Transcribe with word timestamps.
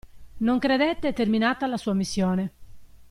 Non 0.37 0.57
credette 0.57 1.13
terminata 1.13 1.67
la 1.67 1.77
sua 1.77 1.93
missione. 1.93 2.51